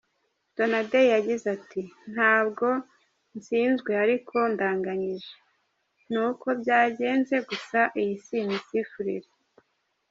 [0.55, 1.81] Donadei yagize ati
[2.13, 2.67] “Ntabwo
[3.35, 5.33] ntsinzwe ariko ndanganyije,
[6.11, 9.29] ni uko byagenze, gusa iyi si imisifurire.